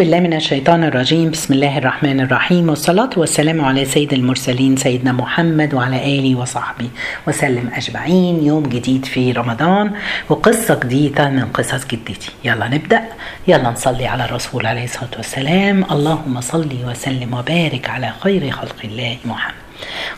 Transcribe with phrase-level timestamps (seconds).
[0.00, 1.30] بالله من الشيطان الرجيم.
[1.30, 2.68] بسم الله الرحمن الرحيم.
[2.68, 6.88] والصلاة والسلام على سيد المرسلين سيدنا محمد وعلى آله وصحبه
[7.28, 8.44] وسلم أجمعين.
[8.44, 9.90] يوم جديد في رمضان
[10.28, 12.30] وقصة جديدة من قصص جدتي.
[12.44, 13.02] يلا نبدأ.
[13.48, 15.84] يلا نصلي على الرسول عليه الصلاة والسلام.
[15.92, 19.54] اللهم صل وسلم وبارك على خير خلق الله محمد.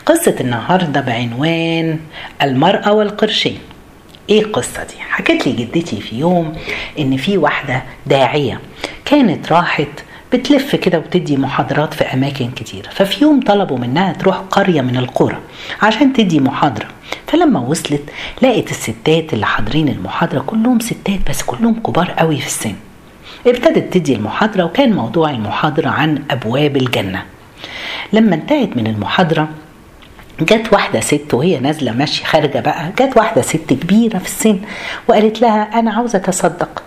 [0.05, 1.99] قصة النهاردة بعنوان
[2.41, 3.59] المرأة والقرشين.
[4.29, 6.55] إيه القصة دي؟ حكت لي جدتي في يوم
[6.99, 8.59] إن في واحدة داعية
[9.05, 9.87] كانت راحت
[10.33, 12.89] بتلف كده وتدي محاضرات في أماكن كتيرة.
[12.89, 15.37] ففي يوم طلبوا منها تروح قرية من القرى
[15.81, 16.87] عشان تدي محاضرة.
[17.27, 18.01] فلما وصلت
[18.41, 22.73] لقت الستات اللي حاضرين المحاضرة كلهم ستات بس كلهم كبار قوي في السن.
[23.47, 27.23] ابتدت تدي المحاضرة وكان موضوع المحاضرة عن أبواب الجنة.
[28.13, 29.49] لما انتهت من المحاضرة
[30.41, 34.59] جت واحدة ست وهي نازلة ماشية خارجة بقى جت واحدة ست كبيرة في السن
[35.07, 36.83] وقالت لها أنا عاوزة أتصدق.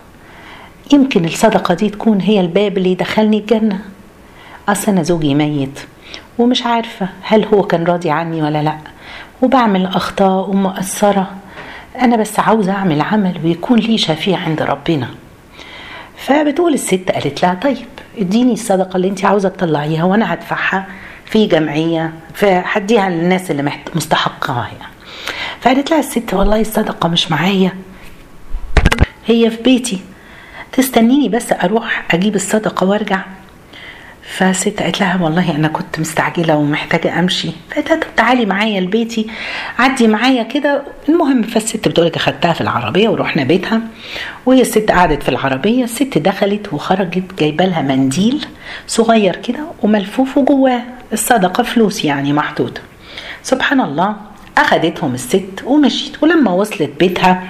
[0.93, 3.81] يمكن الصدقة دي تكون هي الباب اللي يدخلني الجنة.
[4.69, 5.81] أصل أنا زوجي ميت
[6.39, 8.79] ومش عارفة هل هو كان راضي عني ولا لأ.
[9.43, 11.31] وبعمل أخطاء ومقصرة.
[12.01, 15.09] أنا بس عاوزة أعمل عمل ويكون لي شفيع عند ربنا.
[16.17, 17.87] فبتقول الست قالت لها طيب
[18.19, 20.87] اديني الصدقة اللي انت عاوزة تطلعيها وأنا هدفعها
[21.25, 24.93] في جمعية فهديها للناس اللي مستحقاها يعني
[25.61, 27.73] فقالت لها الست والله الصدقة مش معايا
[29.27, 30.01] هي في بيتي.
[30.77, 33.21] تستنيني بس أروح أجيب الصدقة وأرجع؟
[34.23, 37.51] فست قالت لها والله أنا كنت مستعجلة ومحتاجة أمشي.
[37.71, 39.27] فقالت لها تعالي معايا لبيتي
[39.79, 40.83] عدي معايا كده.
[41.09, 43.81] المهم فالست بتقول لك أخدتها في العربية ورحنا بيتها.
[44.47, 48.47] وهي الست قعدت في العربية الست دخلت وخرجت جايبة لها منديل
[48.87, 50.83] صغير كده وملفوف وجواه.
[51.13, 52.81] الصدقة فلوس يعني محطوطه
[53.43, 54.17] سبحان الله
[54.59, 56.23] أخدتهم الست ومشيت.
[56.23, 57.43] ولما وصلت بيتها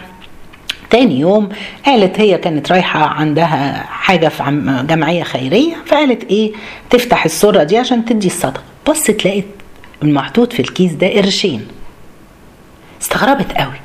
[0.97, 1.49] تاني يوم
[1.87, 4.43] قالت هي كانت رايحة عندها حاجة في
[4.89, 6.53] جمعية خيرية فقالت إيه
[6.91, 8.63] تفتح الصورة دي عشان تدي الصدقة.
[8.89, 9.47] بصت لقيت
[10.03, 11.67] المحطوط في الكيس ده قرشين.
[13.03, 13.81] استغربت قوي.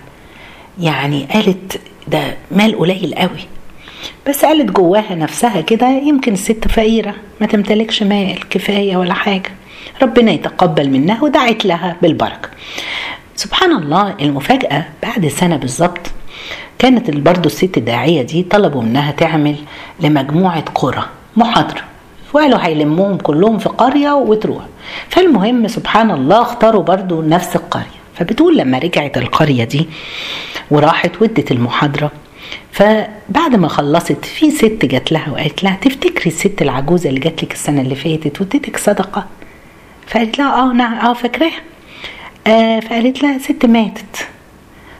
[0.79, 3.47] يعني قالت ده مال قليل قوي.
[4.29, 9.51] بس قالت جواها نفسها كده يمكن الست فقيرة ما تمتلكش مال كفاية ولا حاجة.
[10.01, 12.49] ربنا يتقبل منها ودعت لها بالبركة.
[13.35, 16.11] سبحان الله المفاجأة بعد سنة بالظبط
[16.81, 19.55] كانت برضه الست الداعية دي طلبوا منها تعمل
[19.99, 21.03] لمجموعة قرى
[21.37, 21.81] محاضرة.
[22.33, 24.63] وقالوا هيلموهم كلهم في قرية وتروح.
[25.09, 28.01] فالمهم سبحان الله اختاروا برضه نفس القرية.
[28.15, 29.87] فبتقول لما رجعت القرية دي
[30.71, 32.11] وراحت ودت المحاضرة
[32.71, 37.53] فبعد ما خلصت في ست جات لها وقالت لها تفتكري الست العجوزة اللي جات لك
[37.53, 39.25] السنة اللي فاتت واديتك صدقة؟
[40.07, 41.61] فقالت لها آه نعم آه فاكراها.
[42.47, 44.27] آه فقالت لها ست ماتت.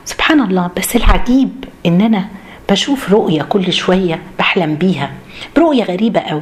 [0.06, 1.50] سبحان الله بس العجيب
[1.86, 2.28] إن أنا
[2.70, 5.12] بشوف رؤية كل شوية بحلم بيها
[5.56, 6.42] برؤية غريبة قوي.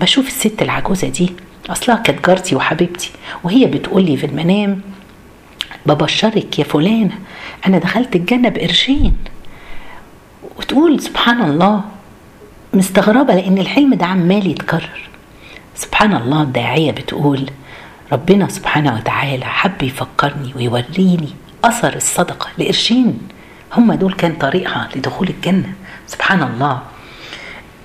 [0.00, 1.32] بشوف الست العجوزة دي
[1.68, 3.10] أصلها كانت جارتي وحبيبتي
[3.44, 4.80] وهي بتقول لي في المنام
[5.86, 7.18] ببشرك يا فلانة
[7.66, 9.16] أنا دخلت الجنة بقرشين.
[10.58, 11.80] وتقول سبحان الله
[12.74, 15.08] مستغربة لأن الحلم ده عمال يتكرر.
[15.74, 17.50] سبحان الله الداعية بتقول
[18.12, 21.28] ربنا سبحانه وتعالى حب يفكرني ويوريني
[21.64, 23.18] أثر الصدقة لقرشين.
[23.72, 25.72] هم دول كان طريقها لدخول الجنة.
[26.06, 26.82] سبحان الله.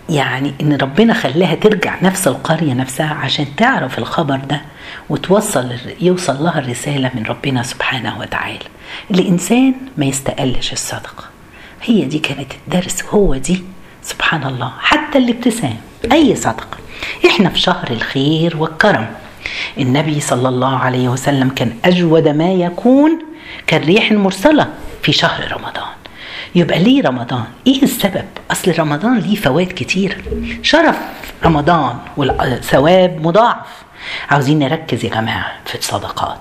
[0.10, 4.62] يعني إن ربنا خلاها ترجع نفس القرية نفسها عشان تعرف الخبر ده
[5.10, 8.66] وتوصل يوصل لها الرسالة من ربنا سبحانه وتعالى.
[9.12, 11.24] الإنسان ما يستقلش الصدقة.
[11.82, 13.04] هي دي كانت الدرس.
[13.10, 13.64] هو دي.
[14.04, 14.74] سبحان الله.
[14.80, 15.78] حتى الابتسام.
[16.12, 16.78] أي صدقة.
[17.26, 19.08] إحنا في شهر الخير والكرم.
[19.78, 23.20] النبي صلى الله عليه وسلم كان أجود ما يكون
[23.68, 24.68] كالريح المرسلة
[25.02, 25.94] في شهر رمضان.
[26.56, 30.24] يبقى ليه رمضان؟ إيه السبب؟ أصل رمضان ليه فوائد كتير.
[30.62, 30.98] شرف
[31.46, 33.84] رمضان والثواب مضاعف.
[34.30, 36.40] عاوزين نركز يا جماعة في الصدقات.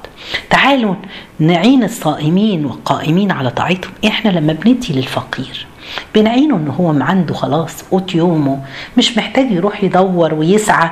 [0.51, 0.95] تعالوا
[1.39, 3.93] نعين الصائمين والقائمين على طاعتهم.
[4.07, 5.67] إحنا لما بندي للفقير
[6.15, 8.65] بنعينه إن هو عنده خلاص قوت يومه
[8.97, 10.91] مش محتاج يروح يدور ويسعى.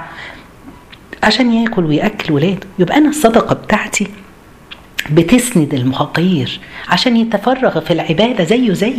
[1.26, 2.66] عشان ياكل ويأكل ولاده.
[2.78, 4.06] يبقى أنا الصدقة بتاعتي
[5.10, 8.94] بتسند المفقير عشان يتفرغ في العبادة زيه زي.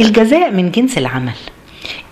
[0.00, 1.32] الجزاء من جنس العمل.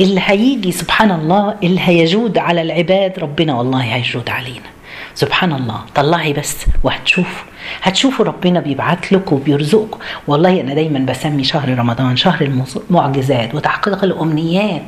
[0.01, 4.75] اللي هيجي سبحان الله اللي هيجود على العباد ربنا والله هيجود علينا.
[5.15, 7.45] سبحان الله طلعي بس وهتشوفوا.
[7.83, 9.99] هتشوفوا ربنا بيبعت لكم وبيرزقكم.
[10.27, 12.51] والله أنا دايما بسمي شهر رمضان شهر
[12.91, 14.83] المعجزات وتحقيق الأمنيات.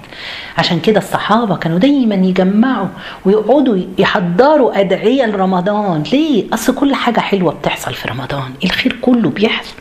[0.59, 2.89] عشان كده الصحابة كانوا دايما يجمعوا
[3.25, 6.03] ويقعدوا يحضروا أدعية لرمضان.
[6.13, 8.51] ليه؟ أصل كل حاجة حلوة بتحصل في رمضان.
[8.65, 9.75] الخير كله بيحصل.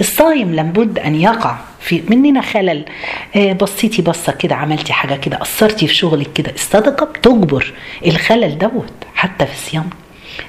[0.00, 1.56] الصايم لابد أن يقع.
[1.88, 2.84] في مننا خلل.
[3.36, 6.50] آه بصيتي بصة كده عملتي حاجة كده قصرتي في شغلك كده.
[6.50, 7.72] الصدقة بتجبر.
[8.06, 9.90] الخلل دوت حتى في الصيام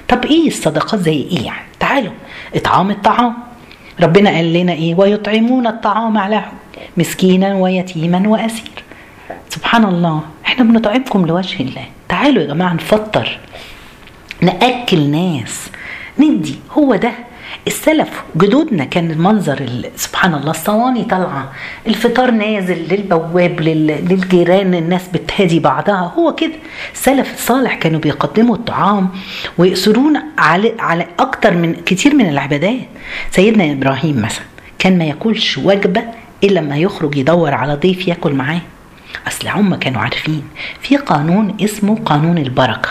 [0.08, 2.12] طب إيه الصدقات زي إيه يعني؟ تعالوا.
[2.54, 3.34] إطعام الطعام.
[4.00, 6.44] ربنا قال لنا إيه؟ ويطعمون الطعام على
[6.96, 8.84] مسكينا ويتيما وأسير.
[9.48, 10.20] سبحان الله.
[10.46, 11.84] إحنا بنطعمكم لوجه الله.
[12.08, 13.38] تعالوا يا جماعة نفطر.
[14.40, 15.70] نأكل ناس.
[16.18, 16.54] ندي.
[16.72, 17.12] هو ده.
[17.66, 21.52] السلف جدودنا كان المنظر سبحان الله الصواني طالعة
[21.86, 26.52] الفطار نازل للبواب للجيران الناس بتهادي بعضها هو كده.
[26.92, 29.08] السلف الصالح كانوا بيقدموا الطعام
[29.58, 32.80] ويأثرون على على أكتر من كتير من العبادات.
[33.30, 34.44] سيدنا إبراهيم مثلا
[34.78, 36.02] كان ما ياكلش وجبة
[36.44, 38.60] إلا لما يخرج يدور على ضيف ياكل معاه.
[39.28, 40.42] أصل هم كانوا عارفين
[40.80, 42.88] في قانون اسمه قانون البركة.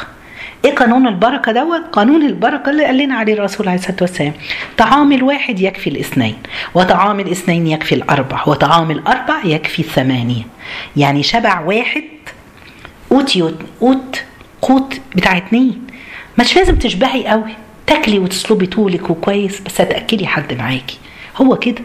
[0.66, 4.34] إيه قانون البركة دوت؟ قانون البركة اللي قال لنا عليه الرسول عليه الصلاة والسلام.
[4.78, 6.36] طعام الواحد يكفي الاثنين
[6.74, 10.44] وطعام الاثنين يكفي الأربع وطعام الأربع يكفي الثمانية.
[10.98, 12.04] يعني شبع واحد
[13.10, 13.38] قوت
[13.82, 14.24] قوت
[14.62, 15.82] قوت بتاع اتنين.
[16.40, 17.52] مش لازم تشبعي قوي
[17.88, 20.98] تاكلي وتسلبي طولك وكويس بس هتأكلي حد معاكي.
[21.38, 21.82] هو كده.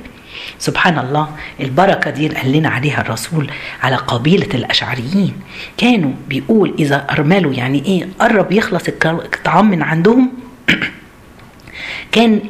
[0.58, 1.28] سبحان الله
[1.60, 3.50] البركة دي قال لنا عليها الرسول
[3.82, 5.32] على قبيلة الأشعريين.
[5.76, 10.32] كانوا بيقول إذا أرملوا يعني إيه قرب يخلص الطعام من عندهم
[12.12, 12.40] كان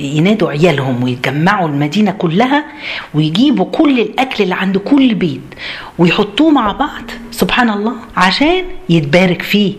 [0.00, 2.64] ينادوا عيالهم ويجمعوا المدينة كلها
[3.14, 5.40] ويجيبوا كل الأكل اللي عند كل بيت
[5.98, 9.74] ويحطوه مع بعض سبحان الله عشان يتبارك فيه.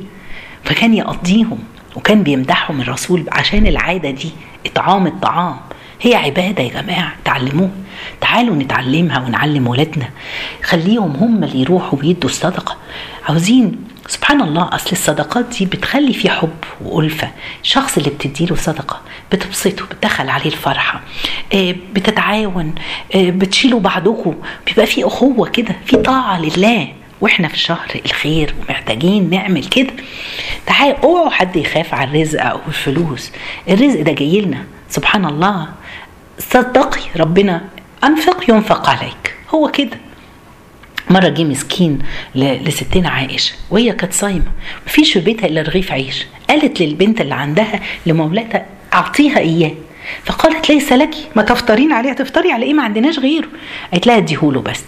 [0.63, 1.59] فكان يقضيهم
[1.95, 4.29] وكان بيمدحهم الرسول عشان العادة دي
[4.65, 5.55] إطعام الطعام.
[6.01, 7.72] هي عبادة يا جماعة تعلموها.
[8.22, 10.10] تعالوا نتعلمها ونعلم ولادنا.
[10.63, 12.78] خليهم هم اللي يروحوا ويدوا الصدقة.
[13.30, 17.31] عاوزين سبحان الله أصل الصدقات دي بتخلي في حب وألفة.
[17.63, 19.01] الشخص اللي بتديله صدقة
[19.31, 21.01] بتبسطه بتدخل عليه الفرحة.
[21.94, 22.75] بتتعاون
[23.16, 24.36] بتشيلوا بعضكم
[24.68, 26.88] بيبقى في أخوة كده في طاعة لله.
[27.22, 29.94] وإحنا في شهر الخير ومحتاجين نعمل كده.
[30.66, 33.31] تعال اوعوا حد يخاف على الرزق أو الفلوس.
[33.69, 34.63] الرزق ده جاي لنا.
[34.90, 35.68] سبحان الله.
[36.39, 37.62] صدقي ربنا
[38.03, 39.36] أنفق ينفق عليك.
[39.50, 39.97] هو كده.
[41.09, 42.00] مرة جه مسكين
[42.36, 44.51] لستنا عائشة وهي كانت صايمة.
[44.88, 46.25] مفيش في بيتها إلا رغيف عيش.
[46.50, 49.71] قالت للبنت اللي عندها لمولاتها أعطيها إياه.
[50.25, 53.47] فقالت ليس لك ما تفطرين عليه تفطري على إيه؟ ما عندناش غيره.
[53.91, 54.83] قالت لها اديهوله بس.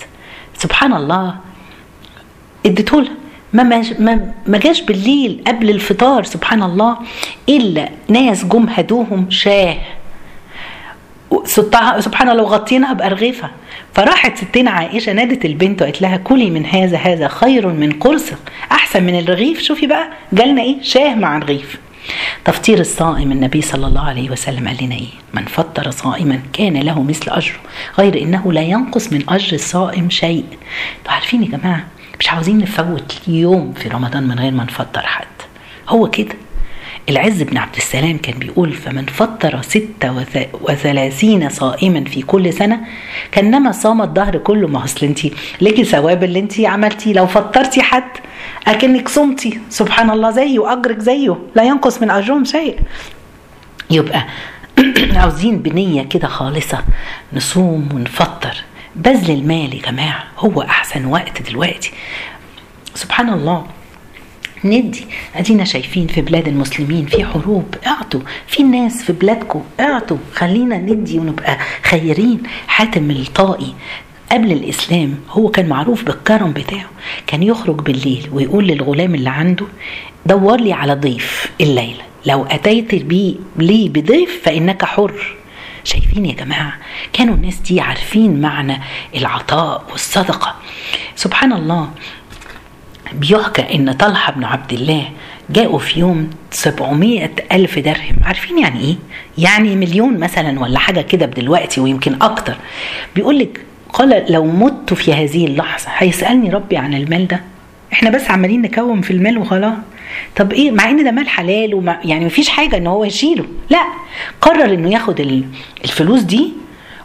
[0.58, 1.36] سبحان الله.
[2.66, 3.12] اديتهولها
[3.54, 3.64] ما
[4.00, 6.98] ما ما جاش بالليل قبل الفطار سبحان الله
[7.50, 9.78] إلا ناس جم هدوهم شاه.
[12.00, 13.50] سبحان الله وغطيناها بأرغفة
[13.94, 18.26] فراحت ستنا عائشة نادت البنت وقالت لها كلي من هذا هذا خير من قرص
[18.72, 19.62] أحسن من الرغيف.
[19.62, 21.80] شوفي بقى جالنا إيه؟ شاه مع رغيف
[22.46, 27.04] تفطير الصائم النبي صلى الله عليه وسلم قال لنا إيه؟ من فطر صائما كان له
[27.04, 27.60] مثل أجره
[28.00, 30.46] غير إنه لا ينقص من أجر الصائم شيء.
[31.00, 31.86] أنتوا عارفين يا جماعة
[32.20, 35.26] مش عاوزين نفوت يوم في رمضان من غير ما نفطر حد.
[35.90, 36.36] هو كده.
[37.10, 40.26] العز بن عبد السلام كان بيقول فمن فطر ستة
[40.62, 42.80] وثلاثين صائما في كل سنة
[43.32, 45.20] كأنما صام الدهر كله ما أصل انت
[45.62, 48.04] ليكي ثواب اللي انت عملتي لو فطرتي حد
[48.68, 49.60] أكنك صمتي.
[49.70, 51.38] سبحان الله زيه واجرك زيه.
[51.56, 52.80] لا ينقص من أجرهم شيء.
[53.90, 54.26] يبقى
[55.20, 56.84] عاوزين بنية كده خالصة.
[57.34, 58.64] نصوم ونفطر.
[58.96, 61.92] بذل المال يا جماعة هو أحسن وقت دلوقتي.
[62.96, 63.66] سبحان الله.
[64.66, 65.06] ندي
[65.36, 67.76] أدينا شايفين في بلاد المسلمين في حروب.
[67.88, 68.20] اعطوا.
[68.48, 69.64] في ناس في بلادكم.
[69.80, 70.18] اعطوا.
[70.34, 72.44] خلينا ندي ونبقى خيرين.
[72.68, 73.74] حاتم الطائي
[74.32, 76.90] قبل الإسلام هو كان معروف بالكرم بتاعه.
[77.28, 79.66] كان يخرج بالليل ويقول للغلام اللي عنده
[80.26, 82.04] دور لي على ضيف الليلة.
[82.26, 85.36] لو أتيت بي لي بضيف فإنك حر.
[85.84, 86.74] شايفين يا جماعة؟
[87.14, 88.82] كانوا الناس دي عارفين معنى
[89.16, 90.56] العطاء والصدقة.
[91.16, 91.90] سبحان الله.
[93.14, 95.10] بيحكى إن طلحة بن عبد الله
[95.50, 98.16] جاءوا في يوم 700 ألف درهم.
[98.24, 98.96] عارفين يعني إيه؟
[99.38, 102.56] يعني مليون مثلا ولا حاجة كده دلوقتي ويمكن أكتر.
[103.16, 103.62] بيقول لك
[103.94, 105.86] قال لو مت في هذه اللحظة.
[105.98, 107.42] هيسألني ربي عن المال ده.
[107.94, 109.74] إحنا بس عمالين نكوم في المال وخلاص.
[110.36, 113.46] طب إيه؟ مع إن ده مال حلال وما يعني مفيش حاجة إن هو يشيله.
[113.70, 113.84] لا.
[114.42, 115.44] قرر إنه ياخد
[115.84, 116.54] الفلوس دي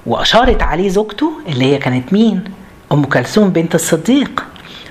[0.06, 2.44] وأشارت عليه زوجته اللي هي كانت مين؟
[2.92, 4.45] أم كلثوم بنت الصديق.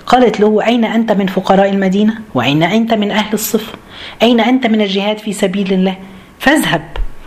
[0.08, 3.76] قالت له أين أنت من فقراء المدينة؟ وأين أنت من أهل الصفر؟
[4.22, 5.96] أين أنت من الجهاد في سبيل الله؟
[6.40, 6.82] فاذهب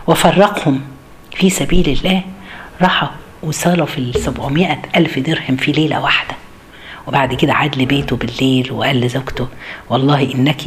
[0.07, 0.81] وفرقهم.
[1.35, 2.21] في سبيل الله
[2.81, 3.07] راحوا
[3.43, 6.35] وصلوا في السبعمائة ألف درهم في ليلة واحدة.
[7.07, 9.47] وبعد كده عاد لبيته بالليل وقال لزوجته
[9.89, 10.61] والله إنك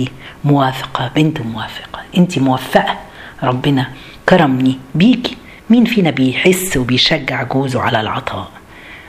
[0.45, 2.97] موافقة بنت موافقة أنت موفقة.
[3.42, 3.87] ربنا
[4.28, 5.37] كرمني بيكي
[5.71, 8.50] مين فينا بيحس وبيشجع جوزه على العطاء؟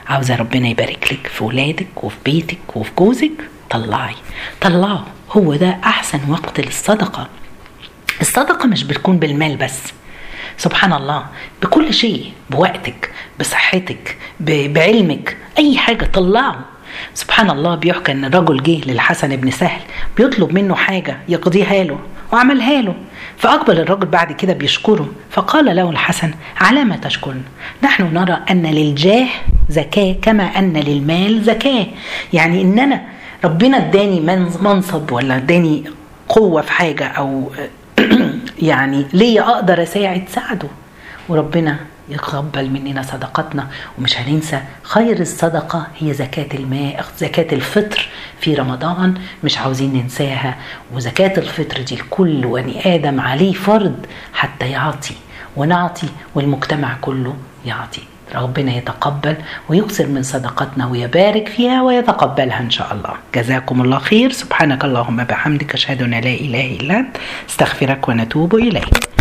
[0.08, 3.32] عاوزة ربنا يبارك لك في ولادك وفي بيتك وفي جوزك.
[3.70, 4.14] طلعي.
[4.60, 4.98] طلعوا
[5.30, 7.28] هو ده أحسن وقت للصدقة.
[8.20, 9.82] الصدقة مش بتكون بالمال بس.
[10.56, 11.26] سبحان الله.
[11.62, 12.32] بكل شيء.
[12.50, 13.10] بوقتك.
[13.40, 14.16] بصحتك.
[14.40, 15.36] بعلمك.
[15.58, 16.04] أي حاجة.
[16.04, 16.54] طلعوا
[17.14, 17.74] سبحان الله.
[17.74, 19.80] بيحكى إن رجل جه للحسن بن سهل.
[20.16, 21.98] بيطلب منه حاجة يقضيها له
[22.32, 22.94] وعملها له.
[23.38, 25.08] فأقبل الرجل بعد كده بيشكره.
[25.30, 27.42] فقال له الحسن على ما تشكرنا
[27.82, 29.26] نحن نرى أن للجاه
[29.68, 31.86] زكاة كما أن للمال زكاة.
[32.32, 33.02] يعني إن أنا
[33.44, 34.20] ربنا اداني
[34.60, 35.84] منصب ولا اداني
[36.28, 37.50] قوة في حاجة أو
[38.62, 40.68] يعني ليا أقدر أساعد ساعده.
[41.28, 41.76] وربنا
[42.08, 43.68] يتقبل مننا صدقتنا
[43.98, 48.08] ومش هننسى خير الصدقة هي زكاة الماء زكاة الفطر
[48.40, 50.56] في رمضان مش عاوزين ننساها.
[50.94, 55.14] وزكاة الفطر دي لكل بني آدم عليه فرض حتى يعطي.
[55.56, 58.02] ونعطي والمجتمع كله يعطي.
[58.34, 59.36] ربنا يتقبل
[59.68, 63.14] ويكثر من صدقتنا ويبارك فيها ويتقبلها إن شاء الله.
[63.34, 64.32] جزاكم الله خير.
[64.32, 67.16] سبحانك اللهم بحمدك أشهد أن لا إله إلا أنت
[67.48, 69.08] أستغفرك ونتوب إليك.